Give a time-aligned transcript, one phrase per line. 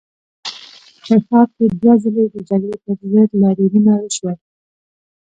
[1.07, 4.35] په ښار کې دوه ځلي د جګړې پر ضد لاریونونه وشول.